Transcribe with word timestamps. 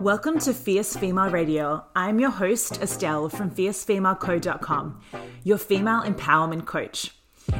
Welcome 0.00 0.38
to 0.40 0.52
Fierce 0.52 0.94
Female 0.94 1.30
Radio. 1.30 1.82
I'm 1.96 2.20
your 2.20 2.30
host, 2.30 2.82
Estelle 2.82 3.30
from 3.30 3.50
fiercefemaleco.com, 3.50 5.00
your 5.42 5.56
female 5.56 6.02
empowerment 6.02 6.66
coach. 6.66 7.12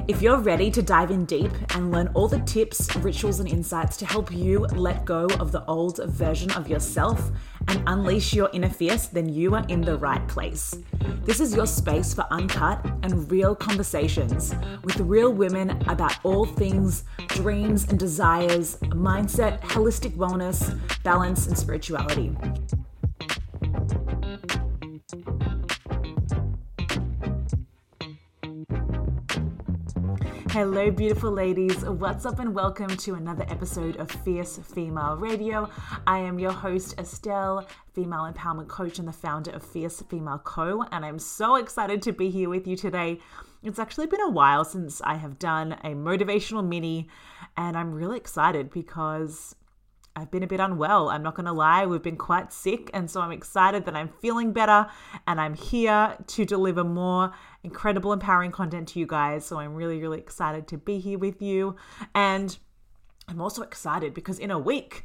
If 0.07 0.21
you're 0.21 0.39
ready 0.39 0.71
to 0.73 0.83
dive 0.83 1.11
in 1.11 1.25
deep 1.25 1.51
and 1.75 1.91
learn 1.91 2.09
all 2.15 2.29
the 2.29 2.41
tips, 2.41 2.95
rituals, 2.97 3.41
and 3.41 3.49
insights 3.49 3.97
to 3.99 4.07
help 4.07 4.33
you 4.33 4.61
let 4.75 5.05
go 5.05 5.27
of 5.41 5.51
the 5.53 5.65
old 5.67 6.05
version 6.05 6.51
of 6.53 6.69
yourself 6.69 7.31
and 7.69 7.83
unleash 7.87 8.35
your 8.35 8.51
inner 8.53 8.69
fierce, 8.69 9.07
then 9.07 9.29
you 9.29 9.55
are 9.55 9.65
in 9.69 9.81
the 9.81 9.97
right 9.97 10.27
place. 10.29 10.77
This 11.23 11.41
is 11.41 11.55
your 11.55 11.67
space 11.67 12.15
for 12.15 12.27
uncut 12.31 12.85
and 13.03 13.31
real 13.31 13.55
conversations 13.55 14.55
with 14.83 14.99
real 15.01 15.33
women 15.33 15.71
about 15.89 16.19
all 16.25 16.45
things 16.45 17.05
dreams 17.29 17.87
and 17.89 17.99
desires, 17.99 18.77
mindset, 18.83 19.61
holistic 19.63 20.17
wellness, 20.17 20.79
balance, 21.07 21.47
and 21.47 21.57
spirituality. 21.57 22.37
Hello, 30.51 30.91
beautiful 30.91 31.31
ladies. 31.31 31.85
What's 31.85 32.27
up, 32.27 32.41
and 32.41 32.53
welcome 32.53 32.89
to 32.89 33.15
another 33.15 33.47
episode 33.49 33.99
of 33.99 34.11
Fierce 34.11 34.59
Female 34.59 35.17
Radio. 35.17 35.71
I 36.09 36.19
am 36.19 36.41
your 36.41 36.51
host, 36.51 36.99
Estelle, 36.99 37.69
female 37.95 38.29
empowerment 38.29 38.67
coach 38.67 38.99
and 38.99 39.07
the 39.07 39.13
founder 39.13 39.53
of 39.53 39.63
Fierce 39.63 40.03
Female 40.11 40.39
Co. 40.39 40.83
And 40.91 41.05
I'm 41.05 41.21
so 41.21 41.55
excited 41.55 42.03
to 42.03 42.13
be 42.13 42.31
here 42.31 42.49
with 42.49 42.67
you 42.67 42.77
today. 42.77 43.21
It's 43.63 43.79
actually 43.79 44.09
been 44.09 44.23
a 44.23 44.31
while 44.31 44.65
since 44.65 45.01
I 45.03 45.15
have 45.19 45.39
done 45.39 45.75
a 45.85 45.91
motivational 45.91 46.67
mini, 46.67 47.07
and 47.57 47.77
I'm 47.77 47.93
really 47.93 48.17
excited 48.17 48.73
because 48.73 49.55
I've 50.17 50.31
been 50.31 50.43
a 50.43 50.47
bit 50.47 50.61
unwell. 50.61 51.11
I'm 51.11 51.23
not 51.23 51.35
going 51.35 51.47
to 51.47 51.53
lie. 51.53 51.85
We've 51.85 52.03
been 52.03 52.17
quite 52.17 52.51
sick. 52.51 52.91
And 52.95 53.11
so 53.11 53.21
I'm 53.21 53.33
excited 53.33 53.85
that 53.85 53.95
I'm 53.95 54.09
feeling 54.09 54.53
better 54.53 54.87
and 55.27 55.39
I'm 55.39 55.55
here 55.55 56.17
to 56.27 56.45
deliver 56.47 56.83
more 56.83 57.33
incredible, 57.63 58.15
empowering 58.15 58.51
content 58.51 58.89
to 58.89 58.99
you 58.99 59.07
guys. 59.07 59.45
So 59.45 59.59
I'm 59.59 59.75
really, 59.75 60.01
really 60.01 60.19
excited 60.19 60.67
to 60.69 60.79
be 60.79 60.99
here 60.99 61.19
with 61.19 61.43
you. 61.43 61.77
And 62.15 62.57
I'm 63.29 63.43
also 63.43 63.63
excited 63.63 64.15
because 64.15 64.39
in 64.39 64.51
a 64.51 64.59
week, 64.59 65.05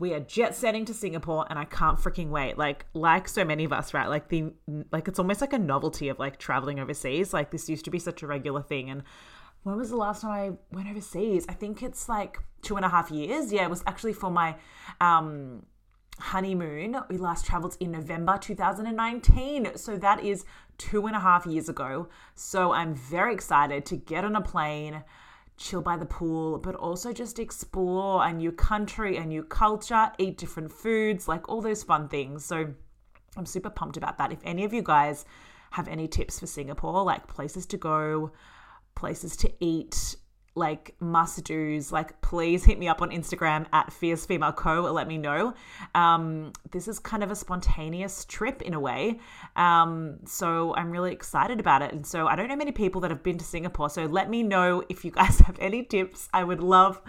we 0.00 0.12
are 0.12 0.20
jet 0.20 0.56
setting 0.56 0.84
to 0.86 0.94
Singapore 0.94 1.46
and 1.48 1.58
I 1.58 1.64
can't 1.64 1.98
freaking 1.98 2.30
wait. 2.30 2.58
Like 2.58 2.86
like 2.94 3.28
so 3.28 3.44
many 3.44 3.62
of 3.62 3.72
us, 3.72 3.94
right? 3.94 4.08
Like 4.08 4.28
the 4.28 4.52
like 4.90 5.06
it's 5.06 5.20
almost 5.20 5.40
like 5.40 5.52
a 5.52 5.58
novelty 5.58 6.08
of 6.08 6.18
like 6.18 6.38
traveling 6.38 6.80
overseas. 6.80 7.32
Like 7.32 7.52
this 7.52 7.68
used 7.68 7.84
to 7.84 7.90
be 7.90 8.00
such 8.00 8.22
a 8.22 8.26
regular 8.26 8.62
thing 8.62 8.90
and 8.90 9.04
when 9.62 9.76
was 9.76 9.90
the 9.90 9.96
last 9.96 10.22
time 10.22 10.30
I 10.30 10.74
went 10.74 10.88
overseas? 10.88 11.46
I 11.48 11.52
think 11.52 11.82
it's 11.82 12.08
like 12.08 12.38
two 12.62 12.76
and 12.76 12.84
a 12.84 12.88
half 12.88 13.10
years. 13.10 13.52
Yeah, 13.52 13.64
it 13.64 13.70
was 13.70 13.82
actually 13.86 14.12
for 14.12 14.30
my 14.30 14.56
um, 15.00 15.64
honeymoon. 16.18 16.96
We 17.08 17.16
last 17.16 17.46
traveled 17.46 17.76
in 17.80 17.92
November 17.92 18.38
2019. 18.38 19.76
So 19.76 19.96
that 19.98 20.24
is 20.24 20.44
two 20.78 21.06
and 21.06 21.14
a 21.14 21.20
half 21.20 21.46
years 21.46 21.68
ago. 21.68 22.08
So 22.34 22.72
I'm 22.72 22.94
very 22.94 23.34
excited 23.34 23.86
to 23.86 23.96
get 23.96 24.24
on 24.24 24.34
a 24.34 24.40
plane, 24.40 25.04
chill 25.56 25.80
by 25.80 25.96
the 25.96 26.06
pool, 26.06 26.58
but 26.58 26.74
also 26.74 27.12
just 27.12 27.38
explore 27.38 28.24
a 28.24 28.32
new 28.32 28.50
country, 28.50 29.16
a 29.16 29.24
new 29.24 29.44
culture, 29.44 30.10
eat 30.18 30.38
different 30.38 30.72
foods, 30.72 31.28
like 31.28 31.48
all 31.48 31.60
those 31.60 31.84
fun 31.84 32.08
things. 32.08 32.44
So 32.44 32.74
I'm 33.36 33.46
super 33.46 33.70
pumped 33.70 33.96
about 33.96 34.18
that. 34.18 34.32
If 34.32 34.40
any 34.44 34.64
of 34.64 34.72
you 34.72 34.82
guys 34.82 35.24
have 35.70 35.88
any 35.88 36.08
tips 36.08 36.40
for 36.40 36.46
Singapore, 36.46 37.02
like 37.04 37.26
places 37.28 37.64
to 37.66 37.76
go, 37.76 38.32
places 38.94 39.36
to 39.38 39.52
eat, 39.60 40.16
like 40.54 40.94
must 41.00 41.44
do's, 41.44 41.90
like 41.92 42.20
please 42.20 42.64
hit 42.64 42.78
me 42.78 42.88
up 42.88 43.00
on 43.00 43.10
Instagram 43.10 43.66
at 43.72 43.92
Fierce 43.92 44.26
Female 44.26 44.52
Co. 44.52 44.82
Let 44.92 45.08
me 45.08 45.18
know. 45.18 45.54
Um, 45.94 46.52
this 46.70 46.88
is 46.88 46.98
kind 46.98 47.22
of 47.22 47.30
a 47.30 47.36
spontaneous 47.36 48.24
trip 48.26 48.60
in 48.62 48.74
a 48.74 48.80
way, 48.80 49.18
um, 49.56 50.18
so 50.26 50.74
I'm 50.74 50.90
really 50.90 51.12
excited 51.12 51.58
about 51.60 51.82
it. 51.82 51.92
And 51.92 52.06
so 52.06 52.26
I 52.26 52.36
don't 52.36 52.48
know 52.48 52.56
many 52.56 52.72
people 52.72 53.00
that 53.02 53.10
have 53.10 53.22
been 53.22 53.38
to 53.38 53.44
Singapore, 53.44 53.88
so 53.88 54.04
let 54.04 54.28
me 54.28 54.42
know 54.42 54.82
if 54.88 55.04
you 55.04 55.10
guys 55.10 55.38
have 55.46 55.56
any 55.58 55.84
tips. 55.84 56.28
I 56.32 56.44
would 56.44 56.60
love, 56.60 57.00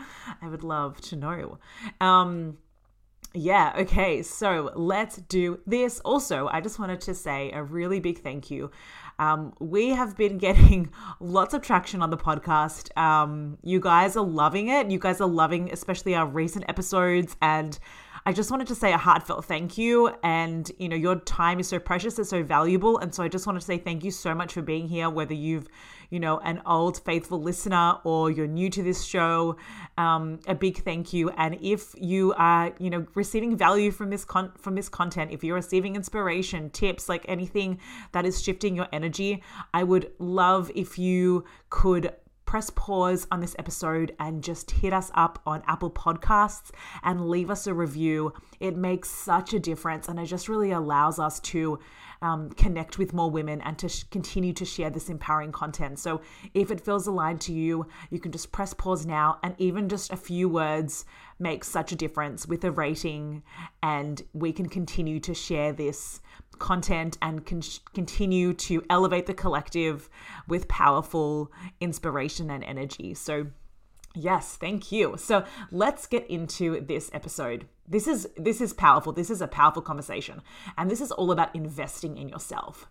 I 0.42 0.48
would 0.48 0.64
love 0.64 1.02
to 1.02 1.16
know. 1.16 1.60
Um, 2.00 2.58
yeah, 3.36 3.74
okay, 3.80 4.22
so 4.22 4.72
let's 4.76 5.18
do 5.18 5.60
this. 5.66 6.00
Also, 6.02 6.48
I 6.52 6.62
just 6.62 6.78
wanted 6.78 7.02
to 7.02 7.16
say 7.16 7.52
a 7.52 7.64
really 7.64 8.00
big 8.00 8.20
thank 8.20 8.52
you 8.52 8.70
um, 9.24 9.54
we 9.60 9.90
have 9.90 10.18
been 10.18 10.38
getting 10.48 10.92
lots 11.20 11.54
of 11.54 11.62
traction 11.62 12.02
on 12.02 12.10
the 12.10 12.18
podcast. 12.18 12.96
Um, 12.98 13.58
you 13.64 13.80
guys 13.80 14.16
are 14.18 14.26
loving 14.26 14.68
it. 14.68 14.90
You 14.90 15.00
guys 15.00 15.22
are 15.22 15.28
loving, 15.28 15.72
especially 15.72 16.16
our 16.16 16.28
recent 16.28 16.66
episodes. 16.68 17.36
And 17.42 17.80
I 18.26 18.32
just 18.32 18.50
wanted 18.52 18.68
to 18.68 18.76
say 18.76 18.94
a 18.94 18.98
heartfelt 18.98 19.46
thank 19.46 19.78
you. 19.78 20.14
And, 20.24 20.72
you 20.80 20.88
know, 20.88 20.96
your 20.96 21.16
time 21.18 21.60
is 21.60 21.68
so 21.68 21.78
precious, 21.78 22.18
it's 22.18 22.30
so 22.30 22.42
valuable. 22.42 22.98
And 22.98 23.14
so 23.14 23.24
I 23.24 23.28
just 23.28 23.46
wanted 23.46 23.60
to 23.60 23.66
say 23.66 23.78
thank 23.78 24.04
you 24.04 24.12
so 24.12 24.34
much 24.34 24.54
for 24.54 24.62
being 24.62 24.88
here, 24.88 25.10
whether 25.10 25.34
you've, 25.34 25.68
you 26.10 26.20
know, 26.20 26.38
an 26.40 26.62
old 26.66 27.04
faithful 27.04 27.42
listener 27.42 27.98
or 28.06 28.32
you're 28.32 28.48
new 28.48 28.70
to 28.70 28.82
this 28.82 29.04
show. 29.04 29.58
Um, 29.98 30.40
a 30.48 30.56
big 30.56 30.84
thank 30.84 31.12
you. 31.12 31.32
And 31.32 31.58
if 31.62 31.94
you 31.98 32.34
are, 32.38 32.74
you 32.80 32.90
know, 32.90 33.06
receiving 33.14 33.58
value 33.58 33.92
from 33.92 34.10
this 34.10 34.24
con- 34.24 34.54
from 34.58 34.76
this 34.76 34.88
content, 34.88 35.32
if 35.32 35.44
you're 35.44 35.56
receiving 35.56 35.96
inspiration, 35.96 36.70
tips, 36.70 37.10
like 37.10 37.26
anything 37.28 37.80
that 38.14 38.26
is 38.26 38.42
shifting 38.42 38.76
your 38.76 38.88
energy, 38.94 39.44
I 39.74 39.84
would 39.84 40.12
love 40.20 40.72
if 40.76 40.98
you 40.98 41.44
could 41.70 42.14
press 42.46 42.70
pause 42.70 43.28
on 43.32 43.40
this 43.40 43.56
episode 43.58 44.16
and 44.20 44.44
just 44.44 44.72
hit 44.72 44.94
us 44.94 45.12
up 45.14 45.42
on 45.46 45.64
Apple 45.68 45.92
Podcasts 45.92 46.72
and 47.04 47.30
leave 47.30 47.50
us 47.50 47.68
a 47.68 47.74
review. 47.74 48.34
It 48.60 48.76
makes 48.76 49.10
such 49.10 49.54
a 49.54 49.60
difference 49.60 50.08
and 50.08 50.20
it 50.20 50.26
just 50.26 50.50
really 50.50 50.72
allows 50.72 51.20
us 51.20 51.40
to 51.42 51.80
um, 52.22 52.50
connect 52.52 52.98
with 52.98 53.14
more 53.14 53.30
women 53.30 53.62
and 53.62 53.78
to 53.80 53.90
sh- 53.90 54.06
continue 54.10 54.54
to 54.54 54.66
share 54.66 54.90
this 54.90 55.10
empowering 55.10 55.52
content. 55.52 56.00
So 56.00 56.22
if 56.54 56.72
it 56.72 56.80
feels 56.80 57.06
aligned 57.06 57.42
to 57.42 57.54
you, 57.54 57.86
you 58.10 58.20
can 58.20 58.32
just 58.32 58.52
press 58.52 58.74
pause 58.74 59.06
now 59.06 59.40
and 59.44 59.56
even 59.58 59.90
just 59.90 60.12
a 60.12 60.18
few 60.18 60.48
words 60.48 61.06
makes 61.38 61.68
such 61.68 61.92
a 61.92 61.96
difference 61.96 62.48
with 62.48 62.64
a 62.64 62.72
rating 62.72 63.44
and 63.82 64.22
we 64.34 64.54
can 64.54 64.70
continue 64.70 65.20
to 65.20 65.34
share 65.34 65.74
this 65.74 66.22
content 66.60 67.18
and 67.22 67.46
con- 67.46 67.62
continue 67.94 68.54
to 68.54 68.84
elevate 68.90 69.26
the 69.26 69.34
collective 69.34 70.10
with 70.48 70.68
powerful 70.68 71.52
inspiration 71.80 72.50
and 72.50 72.64
energy. 72.64 73.14
So, 73.14 73.48
yes, 74.16 74.56
thank 74.56 74.92
you. 74.92 75.16
So, 75.18 75.46
let's 75.72 76.08
get 76.08 76.28
into 76.30 76.82
this 76.82 77.10
episode. 77.14 77.68
This 77.88 78.08
is 78.08 78.30
this 78.38 78.62
is 78.62 78.74
powerful. 78.74 79.12
This 79.12 79.30
is 79.30 79.42
a 79.42 79.48
powerful 79.48 79.82
conversation. 79.82 80.42
And 80.78 80.90
this 80.90 81.02
is 81.02 81.12
all 81.12 81.32
about 81.32 81.56
investing 81.56 82.18
in 82.18 82.30
yourself. 82.30 82.88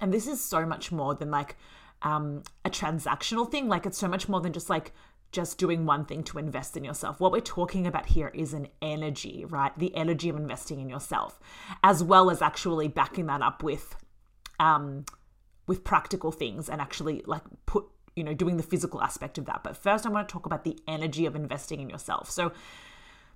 And 0.00 0.12
this 0.12 0.26
is 0.26 0.42
so 0.42 0.66
much 0.66 0.92
more 0.92 1.14
than 1.14 1.30
like 1.30 1.56
um, 2.02 2.42
a 2.64 2.70
transactional 2.70 3.50
thing. 3.50 3.68
Like 3.68 3.86
it's 3.86 3.98
so 3.98 4.08
much 4.08 4.28
more 4.28 4.40
than 4.40 4.52
just 4.52 4.70
like 4.70 4.92
just 5.30 5.58
doing 5.58 5.84
one 5.84 6.04
thing 6.04 6.22
to 6.24 6.38
invest 6.38 6.76
in 6.76 6.84
yourself. 6.84 7.20
What 7.20 7.32
we're 7.32 7.40
talking 7.40 7.86
about 7.86 8.06
here 8.06 8.28
is 8.28 8.54
an 8.54 8.68
energy, 8.80 9.44
right? 9.46 9.76
The 9.78 9.94
energy 9.94 10.28
of 10.28 10.36
investing 10.36 10.80
in 10.80 10.88
yourself, 10.88 11.38
as 11.84 12.02
well 12.02 12.30
as 12.30 12.40
actually 12.40 12.88
backing 12.88 13.26
that 13.26 13.42
up 13.42 13.62
with, 13.62 13.96
um, 14.58 15.04
with 15.66 15.84
practical 15.84 16.32
things 16.32 16.68
and 16.68 16.80
actually 16.80 17.22
like 17.26 17.42
put, 17.66 17.84
you 18.16 18.24
know, 18.24 18.32
doing 18.32 18.56
the 18.56 18.62
physical 18.62 19.02
aspect 19.02 19.36
of 19.36 19.44
that. 19.46 19.62
But 19.62 19.76
first, 19.76 20.06
I 20.06 20.08
want 20.08 20.28
to 20.28 20.32
talk 20.32 20.46
about 20.46 20.64
the 20.64 20.78
energy 20.88 21.26
of 21.26 21.36
investing 21.36 21.80
in 21.80 21.90
yourself. 21.90 22.30
So, 22.30 22.52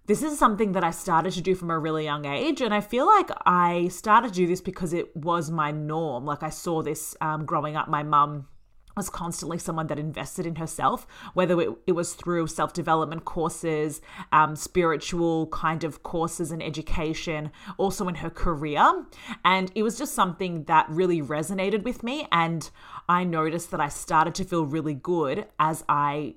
this 0.07 0.23
is 0.23 0.37
something 0.37 0.73
that 0.73 0.83
I 0.83 0.91
started 0.91 1.33
to 1.35 1.41
do 1.41 1.55
from 1.55 1.71
a 1.71 1.79
really 1.79 2.03
young 2.03 2.25
age. 2.25 2.61
And 2.61 2.75
I 2.75 2.81
feel 2.81 3.07
like 3.07 3.31
I 3.47 3.87
started 3.87 4.29
to 4.31 4.35
do 4.35 4.49
this 4.49 4.61
because 4.61 4.93
it 4.93 5.17
was 5.17 5.49
my 5.49 5.71
norm. 5.71 6.25
Like 6.25 6.43
I 6.43 6.51
saw 6.51 6.83
this 6.83 7.17
um, 7.21 7.45
growing 7.45 7.77
up. 7.77 7.87
My 7.87 8.03
mum 8.03 8.49
was 8.97 9.11
constantly 9.11 9.59
someone 9.59 9.87
that 9.89 9.99
invested 9.99 10.47
in 10.47 10.57
herself, 10.57 11.07
whether 11.35 11.61
it, 11.61 11.71
it 11.87 11.93
was 11.93 12.15
through 12.15 12.47
self 12.47 12.73
development 12.73 13.25
courses, 13.25 14.01
um, 14.33 14.57
spiritual 14.57 15.47
kind 15.49 15.85
of 15.85 16.03
courses 16.03 16.51
and 16.51 16.63
education, 16.63 17.51
also 17.79 18.09
in 18.09 18.17
her 18.17 18.31
career. 18.31 19.05
And 19.45 19.71
it 19.75 19.83
was 19.83 19.99
just 19.99 20.15
something 20.15 20.65
that 20.65 20.87
really 20.89 21.21
resonated 21.23 21.83
with 21.83 22.03
me. 22.03 22.27
And 22.33 22.69
I 23.09 23.25
noticed 23.25 23.71
that 23.71 23.81
I 23.81 23.89
started 23.89 24.35
to 24.37 24.45
feel 24.45 24.67
really 24.67 24.95
good 24.95 25.47
as 25.59 25.85
I 25.89 26.35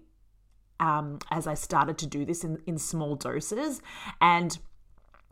um, 0.80 1.19
as 1.31 1.48
I 1.48 1.54
started 1.54 1.98
to 2.00 2.08
do 2.08 2.25
this 2.25 2.44
in, 2.44 2.62
in 2.66 2.78
small 2.78 3.16
doses. 3.16 3.81
And 4.19 4.58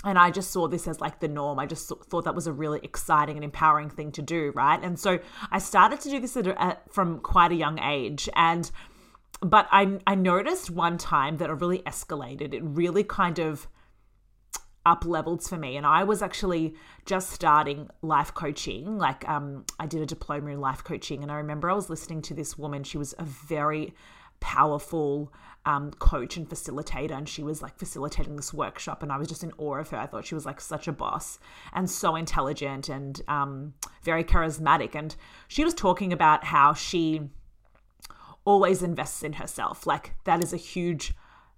and 0.03 0.17
I 0.17 0.31
just 0.31 0.51
saw 0.51 0.67
this 0.67 0.87
as 0.87 0.99
like 0.99 1.19
the 1.19 1.27
norm. 1.27 1.59
I 1.59 1.65
just 1.65 1.87
thought 1.87 2.25
that 2.25 2.35
was 2.35 2.47
a 2.47 2.53
really 2.53 2.79
exciting 2.83 3.37
and 3.37 3.43
empowering 3.43 3.89
thing 3.89 4.11
to 4.13 4.21
do, 4.21 4.51
right? 4.55 4.81
And 4.83 4.99
so 4.99 5.19
I 5.51 5.59
started 5.59 6.01
to 6.01 6.09
do 6.09 6.19
this 6.19 6.35
at, 6.35 6.47
at, 6.47 6.93
from 6.93 7.19
quite 7.19 7.51
a 7.51 7.55
young 7.55 7.79
age, 7.79 8.29
and 8.35 8.69
but 9.41 9.67
I 9.71 9.99
I 10.05 10.15
noticed 10.15 10.69
one 10.69 10.97
time 10.97 11.37
that 11.37 11.49
it 11.49 11.53
really 11.53 11.79
escalated. 11.79 12.53
It 12.53 12.63
really 12.63 13.03
kind 13.03 13.39
of 13.39 13.67
up 14.85 15.05
levels 15.05 15.47
for 15.47 15.57
me 15.57 15.77
and 15.77 15.85
i 15.85 16.03
was 16.03 16.21
actually 16.21 16.75
just 17.05 17.29
starting 17.29 17.89
life 18.01 18.33
coaching 18.33 18.97
like 18.97 19.27
um, 19.29 19.65
i 19.79 19.85
did 19.85 20.01
a 20.01 20.05
diploma 20.05 20.51
in 20.51 20.59
life 20.59 20.83
coaching 20.83 21.23
and 21.23 21.31
i 21.31 21.35
remember 21.35 21.69
i 21.69 21.73
was 21.73 21.89
listening 21.89 22.21
to 22.21 22.33
this 22.33 22.57
woman 22.57 22.83
she 22.83 22.97
was 22.97 23.15
a 23.17 23.23
very 23.23 23.93
powerful 24.43 25.31
um, 25.65 25.91
coach 25.91 26.35
and 26.35 26.47
facilitator. 26.47 27.17
And 27.17 27.27
she 27.29 27.41
was 27.41 27.61
like 27.61 27.77
facilitating 27.77 28.35
this 28.35 28.53
workshop, 28.53 29.01
and 29.01 29.11
I 29.11 29.17
was 29.17 29.29
just 29.29 29.43
in 29.43 29.53
awe 29.57 29.77
of 29.77 29.89
her. 29.89 29.97
I 29.97 30.05
thought 30.05 30.25
she 30.25 30.35
was 30.35 30.45
like 30.45 30.59
such 30.59 30.87
a 30.89 30.91
boss 30.91 31.39
and 31.71 31.89
so 31.89 32.17
intelligent 32.17 32.89
and 32.89 33.21
um, 33.29 33.73
very 34.03 34.25
charismatic. 34.25 34.95
And 34.95 35.15
she 35.47 35.63
was 35.63 35.73
talking 35.73 36.11
about 36.11 36.43
how 36.43 36.73
she 36.73 37.29
always 38.43 38.83
invests 38.83 39.23
in 39.23 39.33
herself. 39.33 39.87
Like, 39.87 40.13
that 40.25 40.43
is 40.43 40.51
a 40.51 40.57
huge 40.57 41.13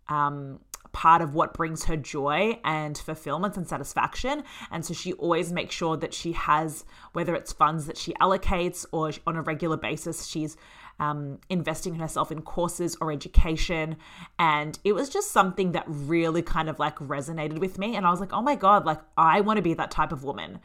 um, 0.07 0.59
part 0.91 1.21
of 1.21 1.33
what 1.33 1.55
brings 1.55 1.85
her 1.85 1.97
joy 1.97 2.59
and 2.63 2.97
fulfillment 2.97 3.57
and 3.57 3.67
satisfaction. 3.67 4.43
And 4.71 4.85
so 4.85 4.93
she 4.93 5.13
always 5.13 5.51
makes 5.51 5.73
sure 5.73 5.97
that 5.97 6.13
she 6.13 6.33
has, 6.33 6.85
whether 7.13 7.33
it's 7.35 7.51
funds 7.51 7.87
that 7.87 7.97
she 7.97 8.13
allocates 8.13 8.85
or 8.91 9.11
on 9.25 9.35
a 9.35 9.41
regular 9.41 9.77
basis, 9.77 10.27
she's 10.27 10.55
um, 10.99 11.39
investing 11.49 11.93
in 11.93 11.99
herself 11.99 12.31
in 12.31 12.41
courses 12.41 12.97
or 13.01 13.11
education. 13.11 13.97
And 14.39 14.77
it 14.83 14.93
was 14.93 15.09
just 15.09 15.31
something 15.31 15.73
that 15.73 15.83
really 15.87 16.41
kind 16.41 16.69
of 16.69 16.79
like 16.79 16.95
resonated 16.97 17.59
with 17.59 17.77
me. 17.77 17.95
And 17.95 18.05
I 18.05 18.11
was 18.11 18.19
like, 18.19 18.33
oh 18.33 18.41
my 18.41 18.55
God, 18.55 18.85
like 18.85 19.01
I 19.17 19.41
want 19.41 19.57
to 19.57 19.63
be 19.63 19.73
that 19.73 19.91
type 19.91 20.11
of 20.11 20.23
woman. 20.23 20.59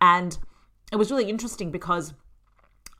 And 0.00 0.36
it 0.92 0.96
was 0.96 1.10
really 1.10 1.28
interesting 1.28 1.70
because 1.70 2.14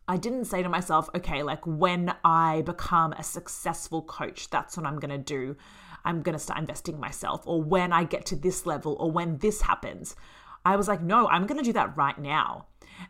I 0.08 0.16
didn't 0.16 0.44
say 0.44 0.62
to 0.62 0.68
myself, 0.68 1.10
okay, 1.14 1.42
like 1.42 1.66
when 1.66 2.14
I 2.24 2.62
become 2.62 3.12
a 3.12 3.24
successful 3.24 4.02
coach, 4.02 4.50
that's 4.50 4.76
what 4.76 4.86
I'm 4.86 5.00
going 5.00 5.10
to 5.10 5.18
do. 5.18 5.56
I'm 6.04 6.22
going 6.22 6.34
to 6.34 6.38
start 6.38 6.60
investing 6.60 6.94
in 6.94 7.00
myself, 7.00 7.42
or 7.46 7.60
when 7.60 7.92
I 7.92 8.04
get 8.04 8.26
to 8.26 8.36
this 8.36 8.64
level, 8.64 8.96
or 9.00 9.10
when 9.10 9.38
this 9.38 9.62
happens. 9.62 10.14
I 10.64 10.76
was 10.76 10.86
like, 10.86 11.02
no, 11.02 11.26
I'm 11.26 11.46
going 11.46 11.58
to 11.58 11.64
do 11.64 11.72
that 11.72 11.96
right 11.96 12.16
now. 12.16 12.66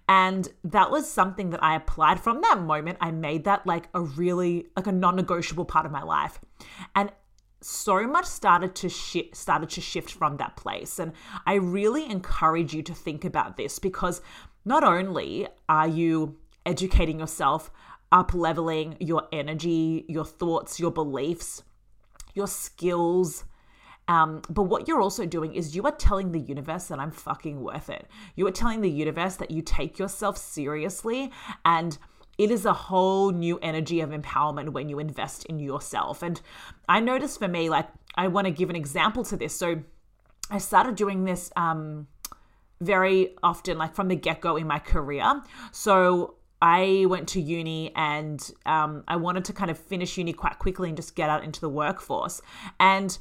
And 0.09 0.49
that 0.65 0.91
was 0.91 1.11
something 1.11 1.51
that 1.51 1.63
I 1.63 1.75
applied 1.75 2.21
from 2.21 2.41
that 2.43 2.61
moment. 2.61 2.99
I 3.01 3.11
made 3.11 3.45
that 3.45 3.67
like 3.67 3.89
a 3.95 4.01
really 4.01 4.67
like 4.77 4.87
a 4.87 4.93
non-negotiable 4.93 5.65
part 5.65 5.87
of 5.87 5.93
my 5.93 6.03
life. 6.03 6.41
And 6.95 7.11
so 7.61 8.07
much 8.07 8.27
started 8.27 8.75
to 8.77 8.89
shi- 8.89 9.31
started 9.33 9.71
to 9.71 9.81
shift 9.81 10.13
from 10.13 10.37
that 10.37 10.57
place 10.57 10.99
and 10.99 11.13
I 11.47 11.55
really 11.55 12.09
encourage 12.09 12.75
you 12.75 12.83
to 12.83 12.95
think 12.95 13.25
about 13.25 13.57
this 13.57 13.79
because 13.79 14.21
not 14.65 14.85
only 14.85 15.49
are 15.69 15.89
you 15.89 16.37
educating 16.67 17.19
yourself, 17.19 17.71
up 18.13 18.35
leveling 18.35 18.97
your 19.01 19.27
energy, 19.33 20.05
your 20.09 20.25
thoughts, 20.25 20.79
your 20.79 20.91
beliefs, 20.91 21.63
your 22.35 22.47
skills, 22.47 23.45
um, 24.09 24.43
but 24.49 24.65
what 24.65 24.87
you're 24.87 25.01
also 25.01 25.27
doing 25.27 25.55
is 25.55 25.75
you 25.75 25.83
are 25.85 25.93
telling 25.93 26.33
the 26.33 26.41
universe 26.41 26.87
that 26.89 26.99
I'm 26.99 27.11
fucking 27.11 27.61
worth 27.61 27.91
it. 27.91 28.07
You 28.37 28.47
are 28.47 28.53
telling 28.53 28.81
the 28.81 28.91
universe 28.91 29.37
that 29.37 29.51
you 29.51 29.63
take 29.63 29.99
yourself 29.99 30.39
seriously 30.39 31.33
and 31.65 31.99
it 32.39 32.51
is 32.51 32.67
a 32.67 32.73
whole 32.73 33.33
new 33.33 33.59
energy 33.63 34.01
of 34.01 34.11
empowerment 34.11 34.71
when 34.71 34.89
you 34.89 34.99
invest 34.99 35.47
in 35.47 35.59
yourself. 35.59 36.23
And 36.23 36.41
I 36.89 37.01
noticed 37.01 37.39
for 37.39 37.49
me, 37.49 37.69
like, 37.71 37.89
I 38.15 38.29
want 38.29 38.47
to 38.47 38.51
give 38.51 38.71
an 38.71 38.77
example 38.77 39.25
to 39.25 39.37
this. 39.37 39.55
So 39.55 39.83
I 40.51 40.59
started 40.59 40.97
doing 40.97 41.25
this 41.25 41.51
um, 41.57 42.07
very 42.81 43.37
often, 43.43 43.79
like 43.79 43.95
from 43.95 44.09
the 44.09 44.17
get 44.17 44.41
go 44.41 44.57
in 44.57 44.67
my 44.67 44.79
career. 44.79 45.43
So 45.73 46.35
I 46.61 47.07
went 47.09 47.29
to 47.29 47.41
uni 47.41 47.93
and 47.97 48.51
um, 48.67 49.05
I 49.09 49.17
wanted 49.17 49.45
to 49.47 49.53
kind 49.53 49.71
of 49.71 49.79
finish 49.79 50.17
uni 50.17 50.33
quite 50.33 50.59
quickly 50.59 50.89
and 50.89 50.97
just 50.97 51.17
get 51.17 51.31
out 51.31 51.43
into 51.43 51.61
the 51.61 51.71
workforce. 51.71 52.41
And 52.79 53.17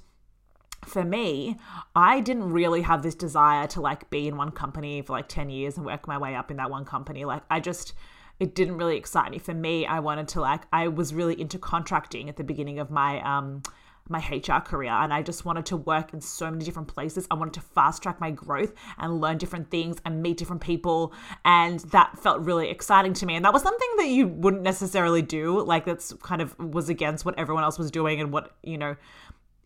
for 0.85 1.03
me, 1.03 1.57
I 1.95 2.19
didn't 2.19 2.51
really 2.51 2.81
have 2.81 3.03
this 3.03 3.15
desire 3.15 3.67
to 3.67 3.81
like 3.81 4.09
be 4.09 4.27
in 4.27 4.37
one 4.37 4.51
company 4.51 5.01
for 5.01 5.13
like 5.13 5.27
10 5.27 5.49
years 5.49 5.77
and 5.77 5.85
work 5.85 6.07
my 6.07 6.17
way 6.17 6.35
up 6.35 6.51
in 6.51 6.57
that 6.57 6.69
one 6.69 6.85
company. 6.85 7.25
Like, 7.25 7.43
I 7.49 7.59
just, 7.59 7.93
it 8.39 8.55
didn't 8.55 8.77
really 8.77 8.97
excite 8.97 9.31
me. 9.31 9.39
For 9.39 9.53
me, 9.53 9.85
I 9.85 9.99
wanted 9.99 10.27
to 10.29 10.41
like, 10.41 10.63
I 10.71 10.87
was 10.87 11.13
really 11.13 11.39
into 11.39 11.57
contracting 11.57 12.29
at 12.29 12.37
the 12.37 12.43
beginning 12.43 12.79
of 12.79 12.91
my, 12.91 13.21
um, 13.21 13.61
my 14.07 14.19
HR 14.19 14.59
career 14.59 14.91
and 14.91 15.11
I 15.11 15.23
just 15.23 15.45
wanted 15.45 15.65
to 15.67 15.77
work 15.77 16.13
in 16.13 16.21
so 16.21 16.51
many 16.51 16.63
different 16.63 16.87
places. 16.87 17.25
I 17.31 17.35
wanted 17.35 17.55
to 17.55 17.61
fast 17.61 18.03
track 18.03 18.19
my 18.19 18.29
growth 18.29 18.73
and 18.99 19.19
learn 19.19 19.39
different 19.39 19.71
things 19.71 19.97
and 20.05 20.21
meet 20.21 20.37
different 20.37 20.61
people. 20.61 21.11
And 21.43 21.79
that 21.91 22.19
felt 22.19 22.41
really 22.41 22.69
exciting 22.69 23.13
to 23.13 23.25
me. 23.25 23.35
And 23.35 23.43
that 23.45 23.53
was 23.53 23.63
something 23.63 23.89
that 23.97 24.07
you 24.07 24.27
wouldn't 24.27 24.61
necessarily 24.61 25.23
do. 25.23 25.63
Like, 25.63 25.85
that's 25.85 26.13
kind 26.21 26.41
of 26.41 26.57
was 26.59 26.89
against 26.89 27.25
what 27.25 27.37
everyone 27.39 27.63
else 27.63 27.79
was 27.79 27.89
doing 27.89 28.21
and 28.21 28.31
what, 28.31 28.55
you 28.63 28.77
know, 28.77 28.95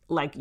like 0.10 0.36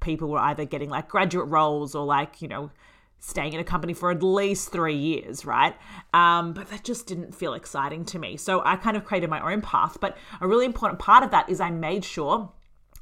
people 0.00 0.28
were 0.28 0.38
either 0.38 0.64
getting 0.64 0.90
like 0.90 1.08
graduate 1.08 1.48
roles 1.48 1.94
or 1.94 2.04
like, 2.04 2.40
you 2.40 2.48
know, 2.48 2.70
staying 3.18 3.52
in 3.52 3.60
a 3.60 3.64
company 3.64 3.92
for 3.92 4.10
at 4.10 4.22
least 4.22 4.70
three 4.70 4.94
years, 4.96 5.44
right? 5.44 5.74
Um, 6.14 6.52
but 6.52 6.68
that 6.70 6.84
just 6.84 7.06
didn't 7.06 7.34
feel 7.34 7.54
exciting 7.54 8.04
to 8.06 8.18
me. 8.18 8.36
So 8.36 8.62
I 8.64 8.76
kind 8.76 8.96
of 8.96 9.04
created 9.04 9.30
my 9.30 9.40
own 9.52 9.62
path. 9.62 9.98
But 10.00 10.16
a 10.40 10.46
really 10.46 10.66
important 10.66 11.00
part 11.00 11.24
of 11.24 11.30
that 11.30 11.48
is 11.48 11.60
I 11.60 11.70
made 11.70 12.04
sure 12.04 12.52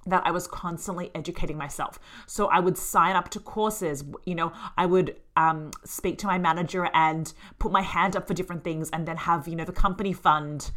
that 0.06 0.22
I 0.26 0.30
was 0.30 0.46
constantly 0.46 1.10
educating 1.14 1.56
myself. 1.56 1.98
So 2.26 2.46
I 2.46 2.60
would 2.60 2.76
sign 2.76 3.16
up 3.16 3.30
to 3.30 3.40
courses, 3.40 4.04
you 4.26 4.34
know, 4.34 4.52
I 4.76 4.86
would 4.86 5.16
um, 5.36 5.70
speak 5.84 6.18
to 6.18 6.26
my 6.26 6.38
manager 6.38 6.90
and 6.92 7.32
put 7.58 7.72
my 7.72 7.82
hand 7.82 8.14
up 8.14 8.28
for 8.28 8.34
different 8.34 8.64
things 8.64 8.90
and 8.90 9.06
then 9.08 9.16
have, 9.16 9.48
you 9.48 9.56
know, 9.56 9.64
the 9.64 9.72
company 9.72 10.12
fund 10.12 10.70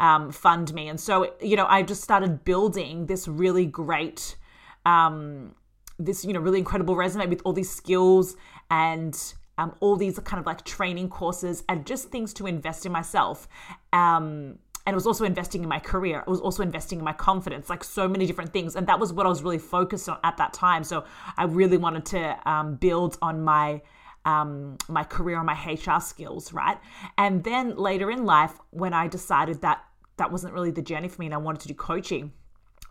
um, 0.00 0.30
fund 0.32 0.74
me. 0.74 0.88
And 0.88 1.00
so, 1.00 1.34
you 1.40 1.56
know, 1.56 1.66
I 1.66 1.82
just 1.82 2.02
started 2.02 2.44
building 2.44 3.06
this 3.06 3.26
really 3.26 3.64
great 3.64 4.36
um, 4.84 5.54
this 5.98 6.24
you 6.24 6.32
know 6.32 6.40
really 6.40 6.58
incredible 6.58 6.96
resume 6.96 7.26
with 7.28 7.42
all 7.44 7.52
these 7.52 7.70
skills 7.70 8.36
and 8.70 9.34
um, 9.58 9.74
all 9.80 9.96
these 9.96 10.18
kind 10.20 10.40
of 10.40 10.46
like 10.46 10.64
training 10.64 11.08
courses 11.08 11.62
and 11.68 11.86
just 11.86 12.10
things 12.10 12.32
to 12.34 12.46
invest 12.46 12.86
in 12.86 12.92
myself. 12.92 13.48
Um, 13.92 14.58
and 14.86 14.92
it 14.92 14.96
was 14.96 15.06
also 15.06 15.24
investing 15.24 15.62
in 15.62 15.68
my 15.68 15.78
career. 15.78 16.18
It 16.20 16.28
was 16.28 16.40
also 16.40 16.62
investing 16.62 16.98
in 16.98 17.04
my 17.04 17.14
confidence, 17.14 17.70
like 17.70 17.82
so 17.82 18.06
many 18.06 18.26
different 18.26 18.52
things. 18.52 18.76
And 18.76 18.86
that 18.86 19.00
was 19.00 19.12
what 19.12 19.24
I 19.24 19.30
was 19.30 19.42
really 19.42 19.58
focused 19.58 20.08
on 20.10 20.18
at 20.24 20.36
that 20.36 20.52
time. 20.52 20.84
So 20.84 21.04
I 21.38 21.44
really 21.44 21.78
wanted 21.78 22.04
to 22.06 22.50
um, 22.50 22.76
build 22.76 23.16
on 23.22 23.42
my 23.42 23.80
um, 24.26 24.78
my 24.88 25.04
career 25.04 25.36
and 25.36 25.44
my 25.44 25.52
HR 25.52 26.00
skills, 26.00 26.52
right? 26.54 26.78
And 27.18 27.44
then 27.44 27.76
later 27.76 28.10
in 28.10 28.24
life, 28.24 28.58
when 28.70 28.94
I 28.94 29.06
decided 29.06 29.60
that 29.60 29.84
that 30.16 30.32
wasn't 30.32 30.54
really 30.54 30.70
the 30.70 30.80
journey 30.80 31.08
for 31.08 31.20
me 31.20 31.26
and 31.26 31.34
I 31.34 31.38
wanted 31.38 31.60
to 31.62 31.68
do 31.68 31.74
coaching, 31.74 32.32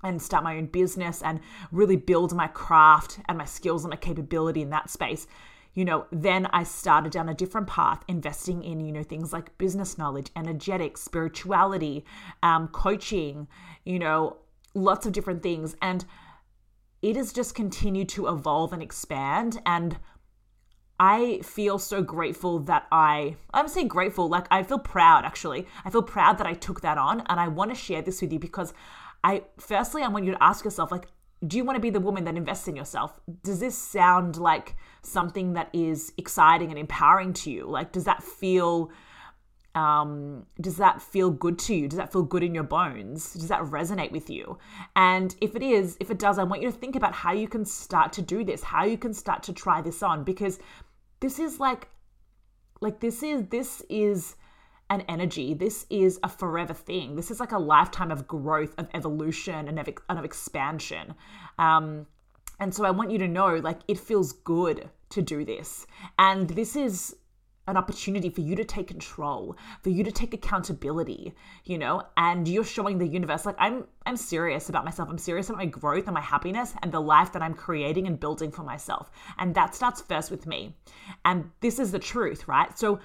and 0.03 0.21
start 0.21 0.43
my 0.43 0.57
own 0.57 0.65
business 0.67 1.21
and 1.21 1.39
really 1.71 1.95
build 1.95 2.33
my 2.33 2.47
craft 2.47 3.19
and 3.27 3.37
my 3.37 3.45
skills 3.45 3.83
and 3.83 3.91
my 3.91 3.97
capability 3.97 4.61
in 4.61 4.69
that 4.69 4.89
space 4.89 5.27
you 5.73 5.83
know 5.85 6.05
then 6.11 6.45
i 6.47 6.63
started 6.63 7.11
down 7.11 7.29
a 7.29 7.33
different 7.33 7.67
path 7.67 8.03
investing 8.07 8.63
in 8.63 8.79
you 8.79 8.91
know 8.91 9.03
things 9.03 9.33
like 9.33 9.57
business 9.57 9.97
knowledge 9.97 10.29
energetics 10.35 11.01
spirituality 11.01 12.05
um, 12.41 12.67
coaching 12.69 13.47
you 13.85 13.99
know 13.99 14.37
lots 14.73 15.05
of 15.05 15.13
different 15.13 15.43
things 15.43 15.75
and 15.81 16.05
it 17.01 17.15
has 17.15 17.33
just 17.33 17.53
continued 17.53 18.07
to 18.09 18.27
evolve 18.27 18.71
and 18.71 18.81
expand 18.81 19.61
and 19.65 19.97
I 20.99 21.39
feel 21.43 21.79
so 21.79 22.01
grateful 22.01 22.59
that 22.59 22.87
I, 22.91 23.35
I'm 23.53 23.67
saying 23.67 23.89
grateful, 23.89 24.29
like 24.29 24.45
I 24.51 24.63
feel 24.63 24.79
proud 24.79 25.25
actually. 25.25 25.67
I 25.83 25.89
feel 25.89 26.03
proud 26.03 26.37
that 26.37 26.47
I 26.47 26.53
took 26.53 26.79
that 26.81 26.97
on 26.97 27.21
and 27.27 27.39
I 27.39 27.47
want 27.47 27.71
to 27.71 27.75
share 27.75 28.01
this 28.01 28.21
with 28.21 28.31
you 28.31 28.39
because 28.39 28.73
I 29.23 29.43
firstly 29.59 30.03
I 30.03 30.07
want 30.07 30.25
you 30.25 30.31
to 30.31 30.43
ask 30.43 30.65
yourself 30.65 30.91
like 30.91 31.07
do 31.45 31.57
you 31.57 31.65
want 31.65 31.75
to 31.75 31.81
be 31.81 31.89
the 31.89 31.99
woman 31.99 32.23
that 32.23 32.37
invests 32.37 32.69
in 32.69 32.75
yourself? 32.75 33.19
Does 33.43 33.59
this 33.59 33.77
sound 33.77 34.37
like 34.37 34.77
something 35.01 35.53
that 35.53 35.69
is 35.73 36.13
exciting 36.17 36.69
and 36.69 36.79
empowering 36.79 37.33
to 37.33 37.51
you? 37.51 37.65
Like 37.65 37.91
does 37.91 38.05
that 38.05 38.23
feel 38.23 38.91
um, 39.75 40.45
does 40.61 40.77
that 40.77 41.01
feel 41.01 41.31
good 41.31 41.57
to 41.59 41.73
you? 41.73 41.87
Does 41.87 41.97
that 41.97 42.11
feel 42.11 42.21
good 42.21 42.43
in 42.43 42.53
your 42.53 42.63
bones? 42.63 43.33
Does 43.33 43.47
that 43.47 43.61
resonate 43.61 44.11
with 44.11 44.29
you? 44.29 44.59
And 44.95 45.35
if 45.41 45.55
it 45.55 45.63
is, 45.63 45.97
if 45.99 46.11
it 46.11 46.19
does, 46.19 46.37
I 46.37 46.43
want 46.43 46.61
you 46.61 46.71
to 46.71 46.77
think 46.77 46.95
about 46.95 47.13
how 47.13 47.33
you 47.33 47.47
can 47.47 47.65
start 47.65 48.13
to 48.13 48.21
do 48.21 48.43
this, 48.43 48.61
how 48.61 48.85
you 48.85 48.97
can 48.97 49.13
start 49.13 49.41
to 49.43 49.53
try 49.53 49.81
this 49.81 50.03
on, 50.03 50.23
because 50.23 50.59
this 51.21 51.39
is 51.39 51.59
like, 51.59 51.87
like 52.81 52.99
this 52.99 53.23
is 53.23 53.47
this 53.47 53.81
is 53.89 54.35
an 54.89 55.01
energy. 55.01 55.53
This 55.53 55.85
is 55.89 56.19
a 56.23 56.29
forever 56.29 56.73
thing. 56.73 57.15
This 57.15 57.31
is 57.31 57.39
like 57.39 57.51
a 57.51 57.59
lifetime 57.59 58.11
of 58.11 58.27
growth, 58.27 58.73
of 58.77 58.87
evolution, 58.93 59.67
and 59.67 59.79
of, 59.79 59.89
and 60.09 60.19
of 60.19 60.25
expansion. 60.25 61.15
Um, 61.57 62.05
and 62.59 62.73
so 62.73 62.85
I 62.85 62.91
want 62.91 63.11
you 63.11 63.17
to 63.19 63.27
know 63.27 63.55
like 63.55 63.79
it 63.87 63.99
feels 63.99 64.33
good 64.33 64.89
to 65.09 65.21
do 65.21 65.43
this. 65.45 65.85
And 66.17 66.49
this 66.49 66.75
is 66.75 67.15
an 67.67 67.77
opportunity 67.77 68.29
for 68.29 68.41
you 68.41 68.55
to 68.57 68.65
take 68.65 68.87
control, 68.87 69.55
for 69.81 69.89
you 69.89 70.03
to 70.03 70.11
take 70.11 70.33
accountability, 70.33 71.33
you 71.63 71.77
know, 71.77 72.03
and 72.17 72.45
you're 72.47 72.63
showing 72.63 72.97
the 72.97 73.07
universe 73.07 73.45
like 73.45 73.55
I'm 73.57 73.85
I'm 74.05 74.17
serious 74.17 74.67
about 74.67 74.83
myself. 74.83 75.09
I'm 75.09 75.17
serious 75.17 75.47
about 75.49 75.59
my 75.59 75.65
growth 75.65 76.07
and 76.07 76.13
my 76.13 76.21
happiness 76.21 76.73
and 76.83 76.91
the 76.91 76.99
life 76.99 77.31
that 77.31 77.41
I'm 77.41 77.53
creating 77.53 78.05
and 78.05 78.19
building 78.19 78.51
for 78.51 78.63
myself. 78.63 79.11
And 79.37 79.55
that 79.55 79.75
starts 79.75 80.01
first 80.01 80.29
with 80.29 80.45
me. 80.45 80.75
And 81.23 81.49
this 81.61 81.79
is 81.79 81.91
the 81.91 81.99
truth, 81.99 82.47
right? 82.49 82.77
So 82.77 82.99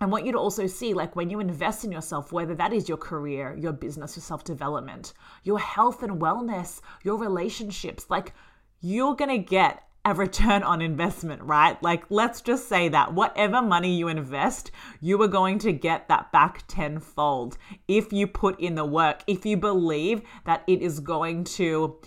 I 0.00 0.06
want 0.06 0.24
you 0.24 0.32
to 0.32 0.38
also 0.38 0.66
see, 0.66 0.94
like, 0.94 1.14
when 1.14 1.28
you 1.28 1.40
invest 1.40 1.84
in 1.84 1.92
yourself, 1.92 2.32
whether 2.32 2.54
that 2.54 2.72
is 2.72 2.88
your 2.88 2.96
career, 2.96 3.54
your 3.58 3.72
business, 3.72 4.16
your 4.16 4.22
self 4.22 4.44
development, 4.44 5.12
your 5.44 5.58
health 5.58 6.02
and 6.02 6.20
wellness, 6.20 6.80
your 7.02 7.18
relationships, 7.18 8.06
like, 8.08 8.32
you're 8.80 9.14
to 9.14 9.38
get 9.38 9.82
a 10.06 10.14
return 10.14 10.62
on 10.62 10.80
investment, 10.80 11.42
right? 11.42 11.80
Like, 11.82 12.04
let's 12.08 12.40
just 12.40 12.68
say 12.68 12.88
that 12.88 13.12
whatever 13.12 13.60
money 13.60 13.94
you 13.94 14.08
invest, 14.08 14.70
you 15.02 15.20
are 15.20 15.28
going 15.28 15.58
to 15.60 15.72
get 15.72 16.08
that 16.08 16.32
back 16.32 16.64
tenfold 16.66 17.58
if 17.86 18.10
you 18.10 18.26
put 18.26 18.58
in 18.58 18.74
the 18.76 18.84
work, 18.84 19.22
if 19.26 19.44
you 19.44 19.58
believe 19.58 20.22
that 20.46 20.62
it 20.66 20.80
is 20.80 21.00
going 21.00 21.44
to 21.44 21.98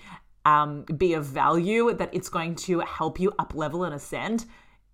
um, 0.45 0.83
be 0.97 1.13
of 1.13 1.25
value, 1.25 1.93
that 1.93 2.09
it's 2.13 2.29
going 2.29 2.55
to 2.55 2.79
help 2.79 3.19
you 3.19 3.31
up 3.37 3.53
level 3.53 3.83
and 3.83 3.93
ascend. 3.93 4.45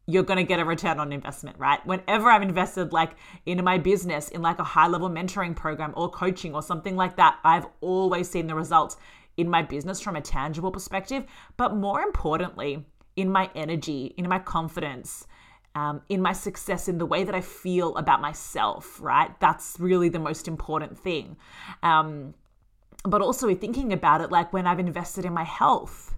You're 0.09 0.23
going 0.23 0.37
to 0.37 0.43
get 0.43 0.59
a 0.59 0.65
return 0.65 0.99
on 0.99 1.11
investment, 1.13 1.57
right? 1.59 1.85
Whenever 1.85 2.29
I've 2.29 2.41
invested 2.41 2.91
like 2.91 3.11
into 3.45 3.63
my 3.63 3.77
business, 3.77 4.29
in 4.29 4.41
like 4.41 4.59
a 4.59 4.63
high 4.63 4.87
level 4.87 5.09
mentoring 5.09 5.55
program 5.55 5.93
or 5.95 6.09
coaching 6.09 6.55
or 6.55 6.63
something 6.63 6.95
like 6.95 7.15
that, 7.17 7.39
I've 7.43 7.67
always 7.81 8.29
seen 8.29 8.47
the 8.47 8.55
results 8.55 8.97
in 9.37 9.49
my 9.49 9.61
business 9.61 10.01
from 10.01 10.15
a 10.15 10.21
tangible 10.21 10.71
perspective, 10.71 11.25
but 11.57 11.75
more 11.75 12.01
importantly, 12.01 12.85
in 13.15 13.29
my 13.31 13.49
energy, 13.55 14.13
in 14.17 14.27
my 14.27 14.39
confidence, 14.39 15.27
um, 15.75 16.01
in 16.09 16.21
my 16.21 16.33
success, 16.33 16.87
in 16.87 16.97
the 16.97 17.05
way 17.05 17.23
that 17.23 17.35
I 17.35 17.41
feel 17.41 17.95
about 17.95 18.21
myself, 18.21 18.99
right? 19.01 19.37
That's 19.39 19.79
really 19.79 20.09
the 20.09 20.19
most 20.19 20.47
important 20.47 20.97
thing. 20.97 21.37
Um, 21.83 22.33
but 23.03 23.21
also 23.21 23.53
thinking 23.55 23.93
about 23.93 24.21
it 24.21 24.31
like 24.31 24.51
when 24.51 24.67
I've 24.67 24.79
invested 24.79 25.25
in 25.25 25.33
my 25.33 25.43
health. 25.43 26.15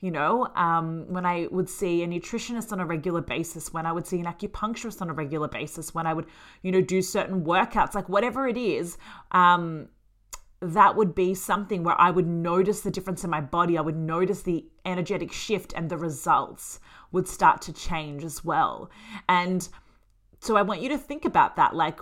You 0.00 0.12
know, 0.12 0.46
um, 0.54 1.06
when 1.08 1.26
I 1.26 1.48
would 1.50 1.68
see 1.68 2.04
a 2.04 2.06
nutritionist 2.06 2.70
on 2.70 2.78
a 2.78 2.86
regular 2.86 3.20
basis, 3.20 3.72
when 3.72 3.84
I 3.84 3.90
would 3.90 4.06
see 4.06 4.20
an 4.20 4.26
acupuncturist 4.26 5.02
on 5.02 5.10
a 5.10 5.12
regular 5.12 5.48
basis, 5.48 5.92
when 5.92 6.06
I 6.06 6.14
would, 6.14 6.26
you 6.62 6.70
know, 6.70 6.80
do 6.80 7.02
certain 7.02 7.44
workouts, 7.44 7.94
like 7.96 8.08
whatever 8.08 8.46
it 8.46 8.56
is, 8.56 8.96
um, 9.32 9.88
that 10.60 10.94
would 10.94 11.14
be 11.14 11.34
something 11.34 11.82
where 11.82 12.00
I 12.00 12.10
would 12.10 12.26
notice 12.26 12.80
the 12.80 12.90
difference 12.92 13.24
in 13.24 13.30
my 13.30 13.40
body. 13.40 13.76
I 13.76 13.80
would 13.80 13.96
notice 13.96 14.42
the 14.42 14.66
energetic 14.84 15.32
shift 15.32 15.72
and 15.76 15.90
the 15.90 15.96
results 15.96 16.78
would 17.10 17.26
start 17.26 17.60
to 17.62 17.72
change 17.72 18.22
as 18.22 18.44
well. 18.44 18.90
And 19.28 19.68
so 20.40 20.56
I 20.56 20.62
want 20.62 20.80
you 20.80 20.88
to 20.90 20.98
think 20.98 21.24
about 21.24 21.56
that 21.56 21.74
like, 21.74 22.00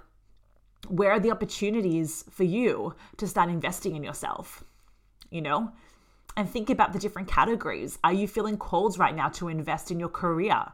where 0.88 1.12
are 1.12 1.20
the 1.20 1.30
opportunities 1.30 2.24
for 2.30 2.44
you 2.44 2.94
to 3.16 3.26
start 3.26 3.48
investing 3.48 3.96
in 3.96 4.04
yourself? 4.04 4.64
You 5.30 5.42
know? 5.42 5.72
And 6.36 6.48
think 6.48 6.68
about 6.68 6.92
the 6.92 6.98
different 6.98 7.28
categories. 7.28 7.98
Are 8.04 8.12
you 8.12 8.28
feeling 8.28 8.58
called 8.58 8.98
right 8.98 9.16
now 9.16 9.28
to 9.30 9.48
invest 9.48 9.90
in 9.90 9.98
your 9.98 10.10
career, 10.10 10.64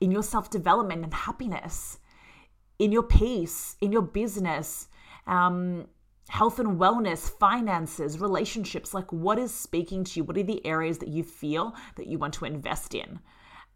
in 0.00 0.10
your 0.10 0.22
self 0.22 0.50
development 0.50 1.04
and 1.04 1.14
happiness, 1.14 1.98
in 2.78 2.90
your 2.92 3.04
peace, 3.04 3.76
in 3.80 3.92
your 3.92 4.02
business? 4.02 4.88
Um, 5.26 5.86
health 6.28 6.58
and 6.58 6.78
wellness, 6.78 7.30
finances, 7.30 8.18
relationships, 8.18 8.92
like 8.92 9.12
what 9.12 9.38
is 9.38 9.54
speaking 9.54 10.04
to 10.04 10.20
you? 10.20 10.24
What 10.24 10.36
are 10.36 10.42
the 10.42 10.64
areas 10.66 10.98
that 10.98 11.08
you 11.08 11.22
feel 11.22 11.74
that 11.96 12.06
you 12.06 12.18
want 12.18 12.34
to 12.34 12.44
invest 12.44 12.94
in? 12.94 13.20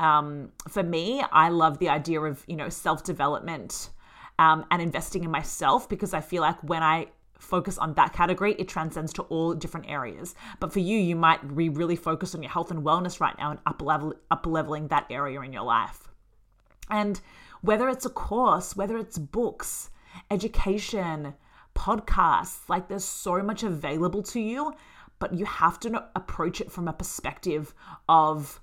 Um, 0.00 0.52
for 0.68 0.82
me, 0.82 1.22
I 1.30 1.50
love 1.50 1.78
the 1.78 1.90
idea 1.90 2.20
of, 2.22 2.44
you 2.48 2.56
know, 2.56 2.68
self 2.68 3.04
development 3.04 3.90
um, 4.38 4.64
and 4.70 4.80
investing 4.80 5.24
in 5.24 5.30
myself 5.30 5.88
because 5.88 6.14
I 6.14 6.20
feel 6.20 6.42
like 6.42 6.60
when 6.62 6.82
I 6.82 7.08
focus 7.40 7.78
on 7.78 7.94
that 7.94 8.12
category, 8.12 8.54
it 8.58 8.68
transcends 8.68 9.12
to 9.14 9.22
all 9.22 9.54
different 9.54 9.88
areas. 9.88 10.34
But 10.60 10.72
for 10.72 10.80
you, 10.80 10.98
you 10.98 11.16
might 11.16 11.56
be 11.56 11.68
really 11.68 11.96
focused 11.96 12.34
on 12.34 12.42
your 12.42 12.52
health 12.52 12.70
and 12.70 12.84
wellness 12.84 13.20
right 13.20 13.36
now 13.38 13.50
and 13.50 13.60
up 13.66 13.82
level 13.82 14.14
up 14.30 14.46
leveling 14.46 14.88
that 14.88 15.06
area 15.10 15.40
in 15.40 15.52
your 15.52 15.64
life. 15.64 16.08
And 16.88 17.20
whether 17.62 17.88
it's 17.88 18.06
a 18.06 18.10
course, 18.10 18.76
whether 18.76 18.96
it's 18.96 19.18
books, 19.18 19.90
education, 20.30 21.34
podcasts. 21.74 22.68
Like 22.68 22.88
there's 22.88 23.04
so 23.04 23.42
much 23.42 23.62
available 23.62 24.22
to 24.24 24.40
you, 24.40 24.74
but 25.18 25.34
you 25.34 25.44
have 25.44 25.80
to 25.80 26.04
approach 26.14 26.60
it 26.60 26.70
from 26.70 26.88
a 26.88 26.92
perspective 26.92 27.74
of 28.08 28.60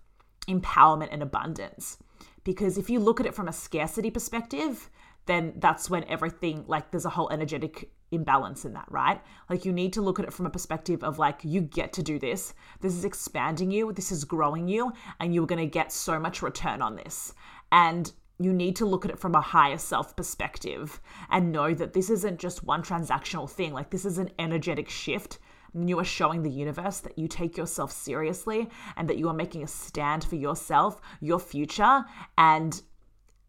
empowerment 0.48 1.10
and 1.12 1.22
abundance. 1.22 1.98
Because 2.44 2.78
if 2.78 2.90
you 2.90 3.00
look 3.00 3.20
at 3.20 3.26
it 3.26 3.36
from 3.36 3.48
a 3.48 3.54
scarcity 3.54 4.10
perspective, 4.10 4.90
then 5.26 5.54
that's 5.58 5.90
when 5.90 6.06
everything, 6.06 6.64
like, 6.68 6.92
there's 6.92 7.06
a 7.06 7.10
whole 7.10 7.30
energetic 7.30 7.92
imbalance 8.12 8.66
in 8.66 8.74
that, 8.74 8.86
right? 8.90 9.22
Like, 9.50 9.66
you 9.66 9.74
need 9.74 9.94
to 9.94 10.02
look 10.02 10.20
at 10.20 10.26
it 10.26 10.34
from 10.34 10.46
a 10.46 10.50
perspective 10.50 11.04
of, 11.04 11.20
like, 11.20 11.40
you 11.44 11.62
get 11.62 11.94
to 11.94 12.04
do 12.04 12.20
this. 12.20 12.54
This 12.82 12.96
is 12.96 13.06
expanding 13.06 13.72
you, 13.72 13.92
this 13.92 14.12
is 14.12 14.24
growing 14.24 14.68
you, 14.68 14.94
and 15.20 15.34
you're 15.34 15.48
going 15.48 15.60
to 15.60 15.66
get 15.66 15.92
so 15.92 16.20
much 16.20 16.42
return 16.42 16.82
on 16.82 16.96
this. 16.96 17.34
And 17.72 18.12
you 18.40 18.54
need 18.54 18.76
to 18.78 18.86
look 18.86 19.04
at 19.04 19.12
it 19.12 19.20
from 19.20 19.36
a 19.36 19.42
higher 19.42 19.78
self 19.78 20.16
perspective 20.16 21.02
and 21.30 21.52
know 21.52 21.74
that 21.74 21.94
this 21.94 22.10
isn't 22.10 22.40
just 22.40 22.64
one 22.64 22.84
transactional 22.84 23.50
thing. 23.50 23.74
Like, 23.74 23.90
this 23.90 24.06
is 24.06 24.18
an 24.18 24.30
energetic 24.40 24.90
shift. 24.90 25.40
And 25.74 25.90
you 25.90 26.00
are 26.00 26.06
showing 26.06 26.44
the 26.44 26.50
universe 26.50 27.02
that 27.02 27.20
you 27.20 27.28
take 27.28 27.58
yourself 27.58 27.92
seriously 27.92 28.70
and 28.96 29.08
that 29.10 29.18
you 29.18 29.28
are 29.28 29.34
making 29.34 29.64
a 29.64 29.68
stand 29.68 30.24
for 30.24 30.36
yourself, 30.36 31.02
your 31.20 31.40
future. 31.40 32.06
And 32.38 32.82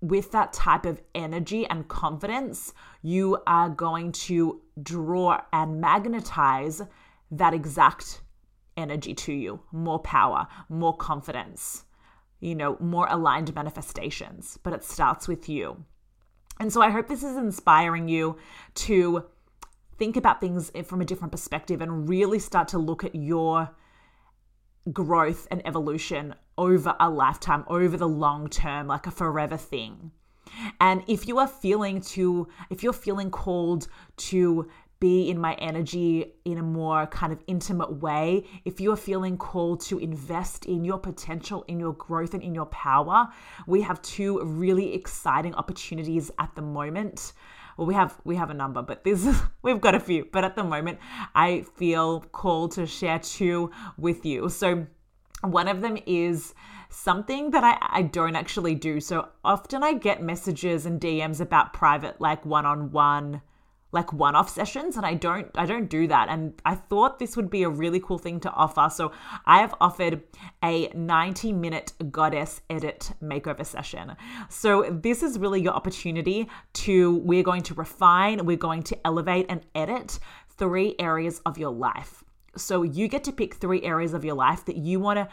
with 0.01 0.31
that 0.33 0.53
type 0.53 0.87
of 0.87 1.03
energy 1.15 1.67
and 1.67 1.89
confidence, 1.89 2.73
you 3.03 3.39
are 3.47 3.69
going 3.69 4.13
to 4.13 4.61
draw 4.83 5.41
and 5.53 5.81
magnetize 5.81 6.83
that 7.31 7.53
exact 7.53 8.23
energy 8.77 9.13
to 9.13 9.33
you 9.33 9.61
more 9.73 9.99
power, 9.99 10.47
more 10.69 10.97
confidence 10.97 11.85
you 12.41 12.55
know, 12.55 12.77
more 12.81 13.07
aligned 13.11 13.55
manifestations, 13.55 14.59
but 14.63 14.73
it 14.73 14.85
starts 14.85 15.27
with 15.27 15.49
you. 15.49 15.85
And 16.61 16.73
so 16.73 16.83
I 16.83 16.91
hope 16.91 17.09
this 17.09 17.23
is 17.23 17.37
inspiring 17.37 18.09
you 18.09 18.37
to 18.75 19.25
think 19.97 20.17
about 20.17 20.41
things 20.41 20.71
from 20.85 21.01
a 21.01 21.05
different 21.05 21.33
perspective 21.33 21.81
and 21.81 22.09
really 22.09 22.39
start 22.39 22.69
to 22.69 22.79
look 22.79 23.05
at 23.05 23.15
your 23.15 23.71
growth 24.93 25.47
and 25.51 25.67
evolution 25.67 26.35
over 26.57 26.97
a 26.99 27.09
lifetime, 27.09 27.65
over 27.69 27.97
the 27.97 28.09
long 28.09 28.49
term, 28.49 28.87
like 28.87 29.07
a 29.07 29.11
forever 29.11 29.57
thing. 29.57 30.11
And 30.81 31.03
if 31.07 31.29
you 31.29 31.39
are 31.39 31.49
feeling 31.49 32.01
to, 32.01 32.49
if 32.71 32.83
you're 32.83 32.93
feeling 32.93 33.31
called 33.31 33.89
to 34.17 34.69
be 35.01 35.31
in 35.31 35.39
my 35.39 35.55
energy 35.55 36.35
in 36.45 36.59
a 36.59 36.63
more 36.63 37.07
kind 37.07 37.33
of 37.33 37.41
intimate 37.47 38.01
way, 38.01 38.45
if 38.65 38.81
you 38.81 38.91
are 38.93 38.97
feeling 38.97 39.37
called 39.37 39.81
to 39.81 39.99
invest 39.99 40.67
in 40.67 40.85
your 40.85 40.99
potential, 40.99 41.65
in 41.69 41.79
your 41.79 41.93
growth, 41.93 42.35
and 42.35 42.43
in 42.43 42.55
your 42.55 42.67
power, 42.67 43.29
we 43.67 43.81
have 43.83 44.03
two 44.03 44.41
really 44.43 44.95
exciting 44.95 45.55
opportunities 45.55 46.31
at 46.39 46.53
the 46.57 46.63
moment. 46.63 47.33
Well, 47.79 47.87
we 47.87 47.95
have 47.95 48.21
we 48.25 48.35
have 48.35 48.51
a 48.51 48.55
number, 48.55 48.83
but 48.83 49.05
this 49.05 49.25
we've 49.63 49.81
got 49.81 49.95
a 49.95 50.01
few. 50.01 50.27
But 50.33 50.45
at 50.45 50.57
the 50.57 50.65
moment, 50.65 50.99
I 51.35 51.65
feel 51.77 52.21
called 52.33 52.73
to 52.73 52.87
share 52.87 53.21
two 53.21 53.71
with 53.97 54.27
you. 54.27 54.49
So 54.49 54.89
one 55.43 55.69
of 55.69 55.81
them 55.81 55.97
is 56.05 56.55
something 56.91 57.53
that 57.53 57.63
I, 57.63 57.79
I 57.81 58.03
don't 58.03 58.35
actually 58.35 58.75
do. 58.75 58.99
So 58.99 59.29
often 59.45 59.85
I 59.85 59.93
get 59.93 60.21
messages 60.21 60.87
and 60.87 61.01
DMs 61.01 61.41
about 61.41 61.73
private, 61.73 62.21
like 62.21 62.45
one 62.45 62.67
on 62.67 62.91
one 62.91 63.43
like 63.91 64.13
one-off 64.13 64.51
sessions 64.51 64.97
and 64.97 65.07
I 65.07 65.15
don't 65.15 65.49
I 65.55 65.65
don't 65.65 65.89
do 65.89 66.07
that. 66.09 66.29
And 66.29 66.61
I 66.65 66.75
thought 66.75 67.19
this 67.19 67.37
would 67.37 67.51
be 67.51 67.63
a 67.63 67.69
really 67.69 68.01
cool 68.01 68.19
thing 68.19 68.41
to 68.41 68.51
offer. 68.51 68.89
So 68.93 69.13
I 69.47 69.61
have 69.61 69.75
offered 69.81 70.23
a 70.63 70.89
90 70.89 71.53
minute 71.53 71.93
goddess 72.11 72.61
edit 72.69 73.13
makeover 73.23 73.65
session. 73.65 74.15
So 74.51 74.85
this 74.91 75.23
is 75.23 75.39
really 75.39 75.63
your 75.63 75.73
opportunity 75.73 76.49
to 76.75 77.17
we're 77.19 77.43
going 77.43 77.63
to 77.63 77.75
refine 77.75 78.45
we're 78.45 78.57
going 78.57 78.83
to 78.85 79.07
elevate 79.07 79.47
and 79.49 79.65
edit 79.75 80.19
three 80.51 80.95
areas 80.99 81.41
of 81.47 81.57
your 81.57 81.71
life. 81.71 82.25
So 82.57 82.83
you 82.83 83.09
get 83.09 83.25
to 83.25 83.33
pick 83.33 83.55
three 83.55 83.83
areas 83.83 84.13
of 84.13 84.25
your 84.25 84.35
life 84.35 84.65
that 84.67 84.77
you 84.77 85.01
want 85.01 85.19
to 85.19 85.29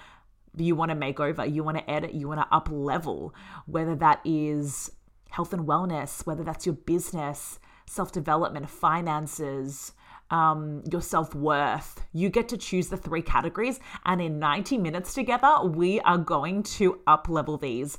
you 0.57 0.73
want 0.75 0.89
to 0.89 0.95
make 0.95 1.19
over 1.19 1.45
you 1.45 1.63
want 1.63 1.77
to 1.77 1.89
edit 1.89 2.13
you 2.13 2.29
want 2.29 2.39
to 2.39 2.47
up 2.55 2.69
level 2.71 3.35
whether 3.65 3.93
that 3.93 4.21
is 4.23 4.89
health 5.29 5.51
and 5.51 5.67
wellness 5.67 6.25
whether 6.25 6.45
that's 6.45 6.65
your 6.65 6.75
business 6.75 7.59
self 7.87 8.11
development, 8.11 8.69
finances, 8.69 9.93
um, 10.29 10.83
your 10.91 11.01
self 11.01 11.35
worth. 11.35 12.03
You 12.13 12.29
get 12.29 12.49
to 12.49 12.57
choose 12.57 12.89
the 12.89 12.97
three 12.97 13.21
categories, 13.21 13.79
and 14.05 14.21
in 14.21 14.39
90 14.39 14.77
minutes 14.77 15.13
together, 15.13 15.57
we 15.63 15.99
are 16.01 16.17
going 16.17 16.63
to 16.63 17.01
up 17.07 17.29
level 17.29 17.57
these. 17.57 17.97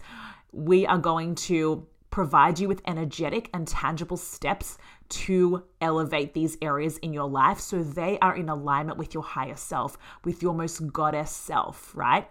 We 0.53 0.87
are 0.87 0.99
going 0.99 1.35
to 1.47 1.87
provide 2.11 2.59
you 2.59 2.67
with 2.67 2.81
energetic 2.87 3.51
and 3.53 3.69
tangible 3.69 4.17
steps 4.17 4.79
to 5.09 5.63
elevate 5.83 6.33
these 6.33 6.57
areas 6.63 6.97
in 6.99 7.13
your 7.13 7.29
life 7.29 7.61
so 7.61 7.83
they 7.83 8.19
are 8.21 8.35
in 8.35 8.49
alignment 8.49 8.99
with 8.99 9.13
your 9.13 9.23
higher 9.23 9.57
self, 9.57 9.99
with 10.25 10.43
your 10.43 10.55
most 10.55 10.91
goddess 10.93 11.31
self, 11.31 11.95
right? 11.95 12.27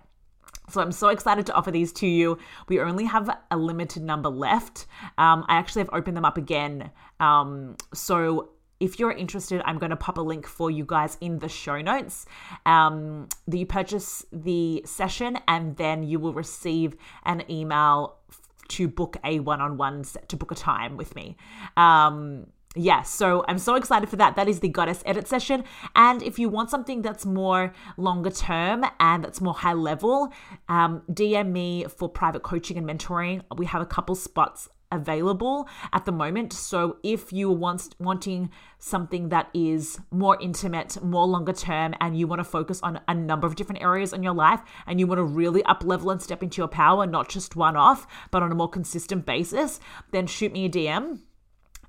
So 0.69 0.81
I'm 0.81 0.91
so 0.91 1.09
excited 1.09 1.45
to 1.47 1.53
offer 1.53 1.71
these 1.71 1.93
to 1.93 2.07
you. 2.07 2.37
We 2.67 2.79
only 2.79 3.05
have 3.05 3.29
a 3.51 3.57
limited 3.57 4.03
number 4.03 4.29
left. 4.29 4.87
Um, 5.17 5.45
I 5.47 5.57
actually 5.57 5.81
have 5.81 5.89
opened 5.93 6.17
them 6.17 6.25
up 6.25 6.37
again. 6.37 6.91
Um, 7.19 7.75
so 7.93 8.49
if 8.79 8.99
you're 8.99 9.11
interested, 9.11 9.61
I'm 9.65 9.77
going 9.77 9.91
to 9.91 9.95
pop 9.95 10.17
a 10.17 10.21
link 10.21 10.47
for 10.47 10.69
you 10.69 10.83
guys 10.85 11.17
in 11.21 11.39
the 11.39 11.47
show 11.47 11.81
notes. 11.81 12.25
Um, 12.65 13.29
you 13.49 13.65
purchase 13.65 14.25
the 14.31 14.81
session 14.85 15.37
and 15.47 15.77
then 15.77 16.03
you 16.03 16.19
will 16.19 16.33
receive 16.33 16.95
an 17.23 17.43
email 17.49 18.17
to 18.67 18.87
book 18.87 19.17
a 19.23 19.39
one-on-one 19.39 20.03
to 20.27 20.35
book 20.35 20.51
a 20.51 20.55
time 20.55 20.97
with 20.97 21.15
me. 21.15 21.37
Um, 21.77 22.47
Yes, 22.75 23.09
so 23.09 23.45
I'm 23.47 23.57
so 23.57 23.75
excited 23.75 24.09
for 24.09 24.17
that. 24.17 24.35
That 24.35 24.49
is 24.49 24.59
the 24.59 24.67
Goddess 24.67 25.01
Edit 25.05 25.29
session. 25.29 25.63
And 25.95 26.21
if 26.21 26.37
you 26.37 26.49
want 26.49 26.69
something 26.69 27.01
that's 27.01 27.25
more 27.25 27.73
longer 27.95 28.29
term 28.29 28.83
and 28.99 29.23
that's 29.23 29.39
more 29.39 29.53
high 29.53 29.73
level, 29.73 30.33
um, 30.67 31.01
DM 31.09 31.51
me 31.51 31.85
for 31.85 32.09
private 32.09 32.43
coaching 32.43 32.77
and 32.77 32.85
mentoring. 32.85 33.43
We 33.57 33.65
have 33.67 33.81
a 33.81 33.85
couple 33.85 34.13
spots 34.15 34.67
available 34.91 35.69
at 35.93 36.03
the 36.03 36.11
moment. 36.11 36.51
So 36.51 36.97
if 37.01 37.31
you 37.31 37.49
want 37.49 37.95
wanting 37.97 38.49
something 38.77 39.29
that 39.29 39.49
is 39.53 39.99
more 40.11 40.37
intimate, 40.41 41.01
more 41.01 41.25
longer 41.25 41.53
term, 41.53 41.95
and 42.01 42.17
you 42.17 42.27
want 42.27 42.39
to 42.39 42.43
focus 42.43 42.81
on 42.83 42.99
a 43.07 43.13
number 43.13 43.47
of 43.47 43.55
different 43.55 43.81
areas 43.81 44.11
in 44.11 44.21
your 44.21 44.33
life, 44.33 44.59
and 44.85 44.99
you 44.99 45.07
want 45.07 45.19
to 45.19 45.23
really 45.23 45.63
up 45.63 45.83
level 45.85 46.11
and 46.11 46.21
step 46.21 46.43
into 46.43 46.57
your 46.57 46.67
power, 46.67 47.07
not 47.07 47.29
just 47.29 47.55
one 47.55 47.77
off, 47.77 48.05
but 48.31 48.43
on 48.43 48.51
a 48.51 48.55
more 48.55 48.69
consistent 48.69 49.25
basis, 49.25 49.79
then 50.11 50.27
shoot 50.27 50.51
me 50.51 50.65
a 50.65 50.69
DM 50.69 51.19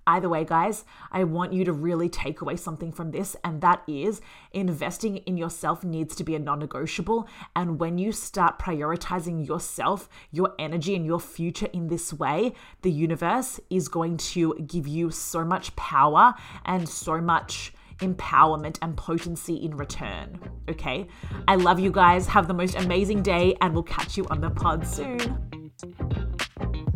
Either 0.07 0.29
way, 0.29 0.45
guys, 0.45 0.85
I 1.11 1.25
want 1.25 1.53
you 1.53 1.65
to 1.65 1.73
really 1.73 2.09
take 2.09 2.41
away 2.41 2.57
something 2.57 2.93
from 2.93 3.11
this, 3.11 3.35
and 3.43 3.61
that 3.61 3.83
is 3.89 4.21
investing 4.53 5.17
in 5.19 5.37
yourself 5.37 5.83
needs 5.83 6.15
to 6.17 6.25
be 6.25 6.37
a 6.37 6.39
non 6.39 6.61
negotiable. 6.61 7.29
And 7.57 7.81
when 7.81 7.99
you 7.99 8.13
start 8.13 8.59
prioritizing 8.59 9.47
yourself, 9.47 10.09
your 10.31 10.55
energy, 10.59 10.95
and 10.95 11.05
your 11.05 11.19
future 11.19 11.69
in 11.73 11.89
this 11.89 12.13
way, 12.13 12.53
the 12.83 12.91
universe 12.91 13.59
is 13.69 13.89
going 13.89 14.17
to 14.19 14.55
give 14.67 14.87
you 14.87 15.11
so 15.11 15.45
much 15.45 15.75
power 15.75 16.35
and 16.65 16.89
so 16.89 17.21
much 17.21 17.73
empowerment 17.99 18.79
and 18.83 18.97
potency 18.97 19.55
in 19.57 19.77
return. 19.77 20.39
Okay? 20.69 21.09
I 21.49 21.57
love 21.57 21.81
you 21.81 21.91
guys. 21.91 22.27
Have 22.29 22.47
the 22.47 22.55
most 22.55 22.77
amazing 22.77 23.23
day, 23.23 23.57
and 23.61 23.75
we'll 23.75 23.83
catch 23.83 24.17
you 24.17 24.25
on 24.31 24.41
the 24.41 24.51
pod 24.51 24.87
soon. 24.87 26.36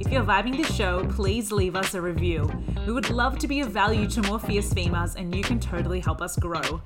If 0.00 0.10
you're 0.10 0.24
vibing 0.24 0.56
this 0.56 0.74
show, 0.74 1.04
please 1.10 1.52
leave 1.52 1.76
us 1.76 1.92
a 1.92 2.00
review. 2.00 2.50
We 2.86 2.92
would 2.94 3.10
love 3.10 3.38
to 3.38 3.46
be 3.46 3.60
of 3.60 3.68
value 3.68 4.08
to 4.08 4.22
more 4.22 4.38
fierce 4.38 4.72
females, 4.72 5.14
and 5.14 5.34
you 5.34 5.42
can 5.42 5.60
totally 5.60 6.00
help 6.00 6.22
us 6.22 6.38
grow. 6.38 6.80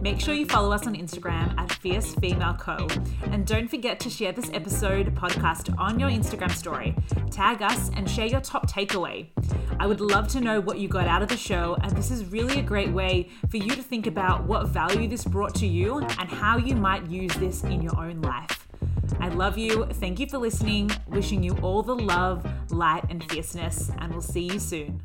Make 0.00 0.20
sure 0.20 0.34
you 0.34 0.46
follow 0.46 0.72
us 0.72 0.84
on 0.84 0.96
Instagram 0.96 1.56
at 1.58 1.70
Fierce 1.70 2.16
Female 2.16 2.54
Co. 2.54 2.88
And 3.30 3.46
don't 3.46 3.68
forget 3.68 4.00
to 4.00 4.10
share 4.10 4.32
this 4.32 4.50
episode 4.52 5.14
podcast 5.14 5.72
on 5.78 6.00
your 6.00 6.10
Instagram 6.10 6.50
story. 6.50 6.96
Tag 7.30 7.62
us 7.62 7.88
and 7.94 8.10
share 8.10 8.26
your 8.26 8.40
top 8.40 8.68
takeaway. 8.68 9.28
I 9.78 9.86
would 9.86 10.00
love 10.00 10.26
to 10.28 10.40
know 10.40 10.60
what 10.60 10.78
you 10.80 10.88
got 10.88 11.06
out 11.06 11.22
of 11.22 11.28
the 11.28 11.36
show, 11.36 11.76
and 11.82 11.96
this 11.96 12.10
is 12.10 12.24
really 12.26 12.58
a 12.58 12.62
great 12.62 12.90
way 12.90 13.30
for 13.48 13.58
you 13.58 13.70
to 13.70 13.82
think 13.82 14.08
about 14.08 14.42
what 14.42 14.66
value 14.66 15.06
this 15.06 15.24
brought 15.24 15.54
to 15.54 15.68
you 15.68 16.00
and 16.00 16.28
how 16.28 16.58
you 16.58 16.74
might 16.74 17.06
use 17.06 17.32
this 17.34 17.62
in 17.62 17.80
your 17.80 17.96
own 17.96 18.20
life. 18.22 18.65
I 19.20 19.28
love 19.28 19.58
you. 19.58 19.86
Thank 19.86 20.20
you 20.20 20.26
for 20.26 20.38
listening. 20.38 20.90
Wishing 21.08 21.42
you 21.42 21.56
all 21.62 21.82
the 21.82 21.94
love, 21.94 22.46
light, 22.70 23.04
and 23.10 23.22
fierceness, 23.30 23.90
and 23.98 24.12
we'll 24.12 24.22
see 24.22 24.42
you 24.42 24.58
soon. 24.58 25.00